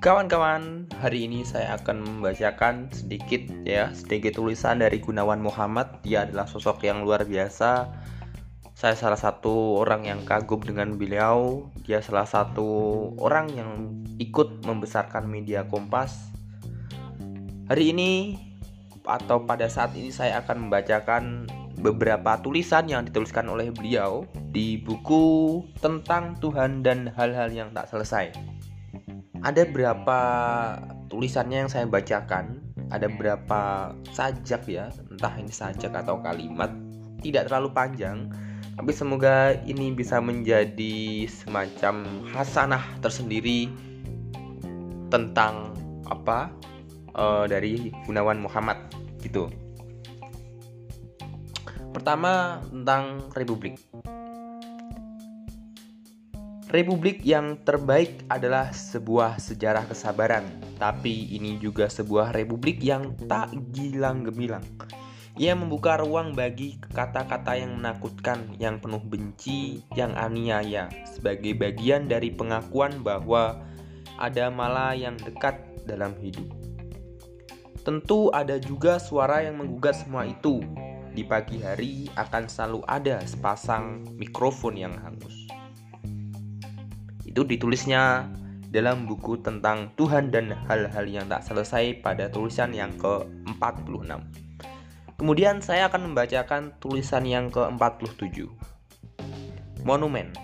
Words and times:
Kawan-kawan, 0.00 0.88
hari 0.96 1.28
ini 1.28 1.44
saya 1.44 1.76
akan 1.76 2.00
membacakan 2.00 2.88
sedikit 2.88 3.44
ya, 3.68 3.92
sedikit 3.92 4.40
tulisan 4.40 4.80
dari 4.80 4.96
Gunawan 4.96 5.44
Muhammad. 5.44 6.00
Dia 6.00 6.24
adalah 6.24 6.48
sosok 6.48 6.88
yang 6.88 7.04
luar 7.04 7.28
biasa. 7.28 7.92
Saya 8.72 8.96
salah 8.96 9.20
satu 9.20 9.76
orang 9.76 10.08
yang 10.08 10.24
kagum 10.24 10.64
dengan 10.64 10.96
beliau. 10.96 11.68
Dia 11.84 12.00
salah 12.00 12.24
satu 12.24 12.66
orang 13.20 13.52
yang 13.52 13.92
ikut 14.16 14.64
membesarkan 14.64 15.28
media 15.28 15.68
Kompas. 15.68 16.32
Hari 17.68 17.92
ini 17.92 18.40
atau 19.04 19.44
pada 19.44 19.68
saat 19.68 19.92
ini 19.92 20.08
saya 20.08 20.40
akan 20.40 20.64
membacakan 20.64 21.44
beberapa 21.76 22.40
tulisan 22.40 22.88
yang 22.88 23.04
dituliskan 23.04 23.52
oleh 23.52 23.68
beliau 23.68 24.24
di 24.50 24.82
buku 24.82 25.62
tentang 25.78 26.38
Tuhan 26.42 26.82
dan 26.82 27.10
hal-hal 27.14 27.50
yang 27.54 27.70
tak 27.70 27.86
selesai. 27.90 28.34
Ada 29.40 29.64
berapa 29.70 30.20
tulisannya 31.10 31.66
yang 31.66 31.70
saya 31.70 31.86
bacakan 31.88 32.70
ada 32.90 33.06
berapa 33.06 33.94
sajak 34.10 34.66
ya 34.66 34.90
entah 35.10 35.34
ini 35.38 35.50
sajak 35.50 35.94
atau 35.94 36.18
kalimat 36.18 36.70
tidak 37.22 37.46
terlalu 37.46 37.70
panjang 37.70 38.26
tapi 38.74 38.90
semoga 38.90 39.54
ini 39.66 39.94
bisa 39.94 40.18
menjadi 40.18 41.28
semacam 41.28 42.26
hasanah 42.34 42.82
tersendiri 42.98 43.70
tentang 45.10 45.74
apa 46.06 46.50
uh, 47.14 47.44
dari 47.44 47.92
Gunawan 48.06 48.40
Muhammad 48.40 48.78
gitu. 49.20 49.50
Pertama 51.90 52.62
tentang 52.70 53.28
Republik 53.34 53.76
Republik 56.70 57.26
yang 57.26 57.58
terbaik 57.66 58.22
adalah 58.30 58.70
sebuah 58.70 59.42
sejarah 59.42 59.90
kesabaran, 59.90 60.46
tapi 60.78 61.26
ini 61.34 61.58
juga 61.58 61.90
sebuah 61.90 62.30
republik 62.30 62.78
yang 62.78 63.10
tak 63.26 63.50
gilang 63.74 64.22
gemilang. 64.22 64.62
Ia 65.34 65.58
membuka 65.58 65.98
ruang 65.98 66.30
bagi 66.30 66.78
kata-kata 66.94 67.58
yang 67.58 67.82
menakutkan, 67.82 68.54
yang 68.62 68.78
penuh 68.78 69.02
benci, 69.02 69.82
yang 69.98 70.14
aniaya, 70.14 70.86
sebagai 71.10 71.58
bagian 71.58 72.06
dari 72.06 72.30
pengakuan 72.30 73.02
bahwa 73.02 73.58
ada 74.22 74.46
malah 74.46 74.94
yang 74.94 75.18
dekat 75.18 75.58
dalam 75.90 76.14
hidup. 76.22 76.46
Tentu 77.82 78.30
ada 78.30 78.62
juga 78.62 79.02
suara 79.02 79.42
yang 79.42 79.58
menggugat 79.58 80.06
semua 80.06 80.22
itu. 80.22 80.62
Di 81.10 81.26
pagi 81.26 81.58
hari 81.66 82.06
akan 82.14 82.46
selalu 82.46 82.86
ada 82.86 83.18
sepasang 83.26 84.06
mikrofon 84.14 84.78
yang 84.78 84.94
hangus. 85.02 85.50
Itu 87.30 87.46
ditulisnya 87.46 88.26
dalam 88.74 89.06
buku 89.06 89.38
tentang 89.38 89.94
Tuhan 89.94 90.34
dan 90.34 90.50
hal-hal 90.66 91.06
yang 91.06 91.30
tak 91.30 91.46
selesai 91.46 92.02
pada 92.02 92.26
tulisan 92.26 92.74
yang 92.74 92.90
ke-46. 92.98 94.18
Kemudian 95.14 95.62
saya 95.62 95.86
akan 95.86 96.10
membacakan 96.10 96.74
tulisan 96.82 97.22
yang 97.22 97.46
ke-47. 97.54 98.50
Monumen 99.86 100.34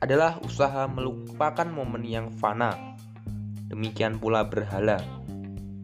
adalah 0.00 0.40
usaha 0.40 0.88
melupakan 0.88 1.68
momen 1.68 2.04
yang 2.08 2.32
fana. 2.40 2.96
Demikian 3.68 4.16
pula 4.16 4.48
berhala. 4.48 5.00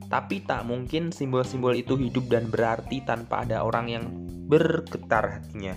Tapi 0.08 0.44
tak 0.44 0.64
mungkin 0.64 1.12
simbol-simbol 1.12 1.76
itu 1.76 2.00
hidup 2.00 2.32
dan 2.32 2.48
berarti 2.48 3.04
tanpa 3.04 3.44
ada 3.44 3.60
orang 3.60 3.86
yang 3.92 4.04
bergetar 4.48 5.40
hatinya. 5.40 5.76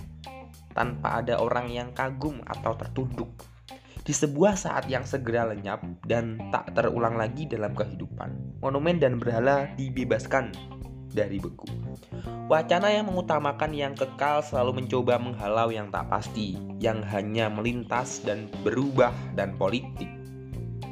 Tanpa 0.74 1.22
ada 1.22 1.38
orang 1.38 1.70
yang 1.70 1.94
kagum 1.94 2.42
atau 2.42 2.74
tertunduk 2.74 3.30
di 4.04 4.12
sebuah 4.12 4.52
saat 4.60 4.84
yang 4.92 5.08
segera 5.08 5.48
lenyap 5.48 5.80
dan 6.04 6.36
tak 6.52 6.76
terulang 6.76 7.16
lagi 7.16 7.48
dalam 7.48 7.72
kehidupan. 7.72 8.60
Monumen 8.60 9.00
dan 9.00 9.16
berhala 9.16 9.72
dibebaskan 9.80 10.52
dari 11.08 11.40
beku. 11.40 11.64
Wacana 12.52 12.92
yang 12.92 13.08
mengutamakan 13.08 13.72
yang 13.72 13.96
kekal 13.96 14.44
selalu 14.44 14.84
mencoba 14.84 15.16
menghalau 15.16 15.72
yang 15.72 15.88
tak 15.88 16.04
pasti, 16.12 16.60
yang 16.76 17.00
hanya 17.00 17.48
melintas 17.48 18.20
dan 18.20 18.52
berubah 18.60 19.16
dan 19.32 19.56
politik. 19.56 20.12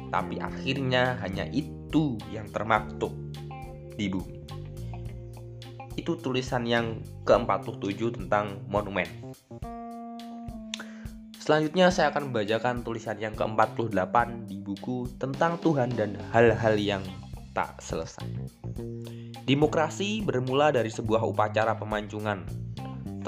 Tapi 0.09 0.41
akhirnya 0.41 1.21
hanya 1.21 1.45
itu 1.53 2.17
yang 2.33 2.49
termaktub 2.49 3.13
di 3.93 4.09
bumi. 4.09 4.41
Itu 5.93 6.17
tulisan 6.17 6.65
yang 6.65 7.05
ke-47 7.29 8.17
tentang 8.17 8.65
monumen. 8.65 9.05
Selanjutnya 11.43 11.91
saya 11.91 12.07
akan 12.15 12.31
membacakan 12.31 12.87
tulisan 12.87 13.19
yang 13.19 13.35
ke-48 13.35 14.15
di 14.47 14.63
buku 14.63 15.11
tentang 15.19 15.59
Tuhan 15.59 15.91
dan 15.91 16.15
hal-hal 16.31 16.79
yang 16.79 17.03
tak 17.51 17.83
selesai. 17.83 18.23
Demokrasi 19.43 20.23
bermula 20.23 20.71
dari 20.71 20.87
sebuah 20.87 21.19
upacara 21.27 21.75
pemancungan. 21.75 22.47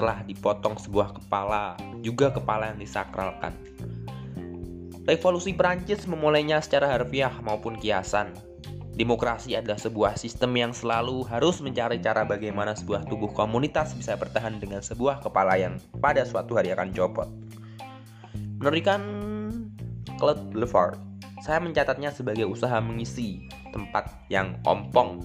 Telah 0.00 0.24
dipotong 0.24 0.80
sebuah 0.80 1.12
kepala, 1.12 1.76
juga 2.00 2.32
kepala 2.32 2.72
yang 2.72 2.80
disakralkan. 2.80 3.52
Revolusi 5.04 5.52
Perancis 5.52 6.08
memulainya 6.08 6.64
secara 6.64 6.96
harfiah 6.96 7.36
maupun 7.44 7.76
kiasan. 7.76 8.32
Demokrasi 8.96 9.60
adalah 9.60 9.76
sebuah 9.76 10.16
sistem 10.16 10.56
yang 10.56 10.72
selalu 10.72 11.20
harus 11.28 11.60
mencari 11.60 12.00
cara 12.00 12.24
bagaimana 12.24 12.72
sebuah 12.72 13.04
tubuh 13.12 13.28
komunitas 13.36 13.92
bisa 13.92 14.16
bertahan 14.16 14.56
dengan 14.56 14.80
sebuah 14.80 15.20
kepala 15.20 15.60
yang 15.60 15.76
pada 16.00 16.24
suatu 16.24 16.56
hari 16.56 16.72
akan 16.72 16.96
copot. 16.96 17.28
Menurutkan 18.56 19.02
Claude 20.16 20.40
Lefort, 20.56 20.96
saya 21.44 21.60
mencatatnya 21.60 22.08
sebagai 22.08 22.48
usaha 22.48 22.80
mengisi 22.80 23.44
tempat 23.68 24.08
yang 24.32 24.56
ompong. 24.64 25.20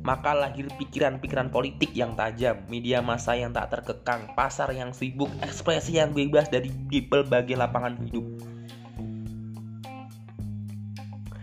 Maka 0.00 0.32
lahir 0.32 0.66
pikiran-pikiran 0.80 1.52
politik 1.52 1.92
yang 1.92 2.16
tajam, 2.16 2.56
media 2.72 3.04
massa 3.04 3.36
yang 3.36 3.52
tak 3.52 3.70
terkekang, 3.70 4.32
pasar 4.32 4.72
yang 4.72 4.96
sibuk, 4.96 5.28
ekspresi 5.44 6.00
yang 6.00 6.16
bebas 6.16 6.48
dari 6.48 6.72
berbagai 7.04 7.54
lapangan 7.54 8.00
hidup. 8.00 8.24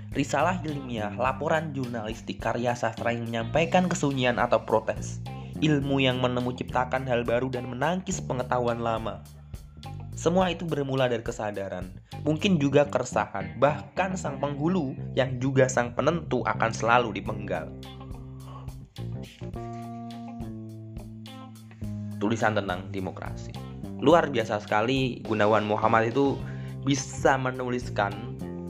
Risalah 0.10 0.60
ilmiah, 0.66 1.14
laporan 1.16 1.70
jurnalistik, 1.72 2.42
karya 2.42 2.74
sastra 2.74 3.14
yang 3.14 3.30
menyampaikan 3.30 3.86
kesunyian 3.86 4.42
atau 4.42 4.66
protes, 4.66 5.22
ilmu 5.62 6.02
yang 6.02 6.18
menemu 6.18 6.50
ciptakan 6.58 7.06
hal 7.06 7.22
baru 7.24 7.48
dan 7.48 7.70
menangkis 7.70 8.20
pengetahuan 8.26 8.82
lama, 8.82 9.24
semua 10.20 10.52
itu 10.52 10.68
bermula 10.68 11.08
dari 11.08 11.24
kesadaran, 11.24 11.96
mungkin 12.28 12.60
juga 12.60 12.84
keresahan, 12.92 13.56
bahkan 13.56 14.20
sang 14.20 14.36
penghulu 14.36 14.92
yang 15.16 15.40
juga 15.40 15.72
sang 15.72 15.96
penentu 15.96 16.44
akan 16.44 16.76
selalu 16.76 17.16
dipenggal. 17.16 17.72
Tulisan 22.20 22.52
tentang 22.52 22.92
demokrasi. 22.92 23.56
Luar 24.04 24.28
biasa 24.28 24.60
sekali 24.60 25.24
Gunawan 25.24 25.64
Muhammad 25.64 26.12
itu 26.12 26.36
bisa 26.84 27.40
menuliskan 27.40 28.12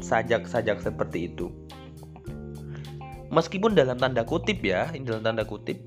sajak-sajak 0.06 0.86
seperti 0.86 1.34
itu. 1.34 1.50
Meskipun 3.34 3.74
dalam 3.74 3.98
tanda 3.98 4.22
kutip 4.22 4.62
ya, 4.62 4.86
ini 4.94 5.02
dalam 5.02 5.26
tanda 5.26 5.42
kutip 5.50 5.82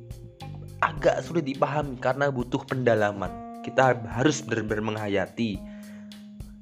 agak 0.82 1.22
sulit 1.22 1.46
dipahami 1.46 1.94
karena 2.02 2.34
butuh 2.34 2.66
pendalaman 2.66 3.41
kita 3.62 3.96
harus 4.10 4.42
benar-benar 4.42 4.94
menghayati. 4.94 5.62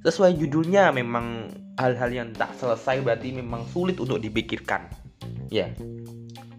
Sesuai 0.01 0.37
judulnya 0.37 0.93
memang 0.93 1.53
hal-hal 1.77 2.13
yang 2.13 2.29
tak 2.37 2.53
selesai 2.57 3.01
berarti 3.05 3.33
memang 3.33 3.65
sulit 3.73 3.97
untuk 4.01 4.21
dipikirkan. 4.21 4.89
Ya. 5.49 5.73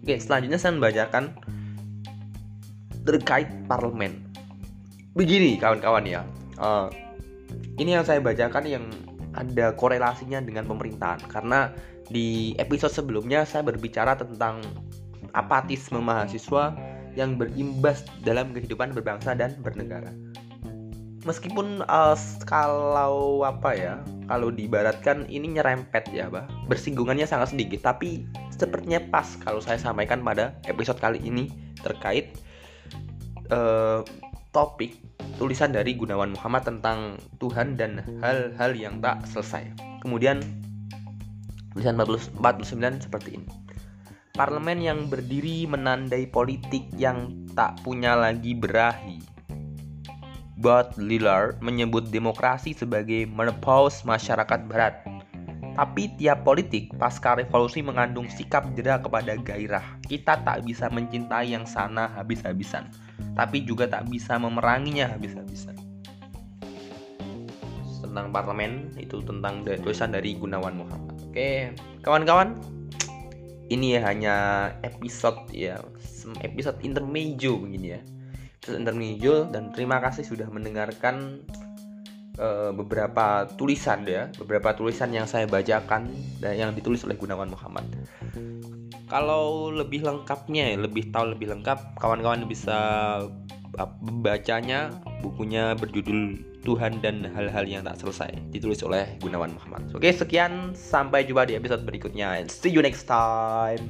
Oke 0.02 0.18
selanjutnya 0.18 0.58
saya 0.58 0.74
membacakan 0.74 1.34
terkait 3.06 3.50
parlemen. 3.66 4.22
Begini 5.14 5.58
kawan-kawan 5.58 6.06
ya. 6.06 6.22
Uh, 6.58 6.86
ini 7.78 7.98
yang 7.98 8.06
saya 8.06 8.22
bacakan 8.22 8.66
yang 8.66 8.84
ada 9.34 9.74
korelasinya 9.74 10.38
dengan 10.42 10.66
pemerintahan. 10.66 11.26
Karena 11.26 11.70
di 12.10 12.54
episode 12.58 12.94
sebelumnya 12.94 13.42
saya 13.42 13.66
berbicara 13.66 14.18
tentang 14.18 14.62
apatisme 15.32 15.98
mahasiswa 15.98 16.76
yang 17.16 17.36
berimbas 17.36 18.04
dalam 18.24 18.56
kehidupan 18.56 18.96
berbangsa 18.96 19.36
dan 19.36 19.56
bernegara 19.60 20.12
meskipun 21.22 21.86
uh, 21.86 22.18
kalau 22.42 23.46
apa 23.46 23.70
ya 23.74 23.94
kalau 24.26 24.50
diibaratkan 24.50 25.26
ini 25.30 25.54
nyerempet 25.58 26.10
ya 26.10 26.26
bah 26.26 26.46
bersinggungannya 26.66 27.26
sangat 27.26 27.54
sedikit 27.54 27.94
tapi 27.94 28.26
sepertinya 28.50 28.98
pas 29.10 29.38
kalau 29.38 29.62
saya 29.62 29.78
sampaikan 29.78 30.22
pada 30.22 30.58
episode 30.66 30.98
kali 30.98 31.22
ini 31.22 31.50
terkait 31.82 32.34
uh, 33.54 34.02
topik 34.50 34.98
tulisan 35.38 35.72
dari 35.72 35.96
Gunawan 35.96 36.34
Muhammad 36.36 36.68
tentang 36.68 37.16
Tuhan 37.40 37.74
dan 37.78 38.04
hal-hal 38.20 38.76
yang 38.76 39.00
tak 39.00 39.24
selesai. 39.24 39.64
Kemudian 40.04 40.44
tulisan 41.72 41.96
49 41.96 43.08
seperti 43.08 43.40
ini. 43.40 43.48
Parlemen 44.32 44.80
yang 44.80 45.08
berdiri 45.08 45.64
menandai 45.68 46.28
politik 46.28 46.88
yang 46.96 47.32
tak 47.52 47.80
punya 47.84 48.16
lagi 48.16 48.56
berahi 48.56 49.31
Baudrillard 50.62 51.58
menyebut 51.58 52.06
demokrasi 52.14 52.70
sebagai 52.70 53.26
menopause 53.26 54.06
masyarakat 54.06 54.70
barat. 54.70 55.02
Tapi 55.74 56.14
tiap 56.14 56.46
politik 56.46 56.94
pasca 56.94 57.34
revolusi 57.34 57.82
mengandung 57.82 58.30
sikap 58.30 58.70
jeda 58.78 59.02
kepada 59.02 59.34
gairah. 59.34 59.82
Kita 60.06 60.38
tak 60.46 60.62
bisa 60.62 60.86
mencintai 60.86 61.50
yang 61.50 61.66
sana 61.66 62.06
habis-habisan, 62.14 62.86
tapi 63.34 63.66
juga 63.66 63.90
tak 63.90 64.06
bisa 64.06 64.38
memeranginya 64.38 65.10
habis-habisan. 65.10 65.74
Tentang 67.98 68.30
parlemen 68.30 68.94
itu 69.02 69.18
tentang 69.26 69.66
tulisan 69.66 70.14
dari 70.14 70.38
Gunawan 70.38 70.78
Muhammad. 70.78 71.16
Oke, 71.32 71.72
kawan-kawan, 72.04 72.60
ini 73.72 73.96
ya 73.96 74.00
hanya 74.04 74.36
episode 74.84 75.48
ya 75.50 75.80
episode 76.44 76.76
intermezzo 76.84 77.56
begini 77.56 77.96
ya 77.96 78.00
intermezzo 78.70 79.50
dan 79.50 79.74
terima 79.74 79.98
kasih 79.98 80.22
sudah 80.22 80.46
mendengarkan 80.46 81.42
uh, 82.38 82.70
beberapa 82.70 83.50
tulisan 83.58 84.06
ya 84.06 84.30
beberapa 84.38 84.70
tulisan 84.78 85.10
yang 85.10 85.26
saya 85.26 85.50
bacakan 85.50 86.06
dan 86.38 86.54
yang 86.54 86.70
ditulis 86.70 87.02
oleh 87.02 87.18
Gunawan 87.18 87.50
Muhammad 87.50 87.82
kalau 89.10 89.68
lebih 89.74 90.06
lengkapnya 90.06 90.78
lebih 90.78 91.10
tahu 91.10 91.34
lebih 91.34 91.50
lengkap 91.52 91.98
kawan-kawan 91.98 92.46
bisa 92.46 92.78
membacanya 94.04 94.92
bukunya 95.24 95.72
berjudul 95.76 96.36
Tuhan 96.62 97.02
dan 97.02 97.26
hal-hal 97.34 97.66
yang 97.66 97.82
tak 97.82 97.98
selesai 97.98 98.30
ditulis 98.54 98.84
oleh 98.86 99.18
Gunawan 99.18 99.50
Muhammad. 99.56 99.90
Oke, 99.96 100.12
sekian 100.14 100.76
sampai 100.76 101.26
jumpa 101.26 101.48
di 101.48 101.58
episode 101.58 101.82
berikutnya 101.82 102.44
see 102.46 102.70
you 102.70 102.84
next 102.84 103.08
time. 103.08 103.82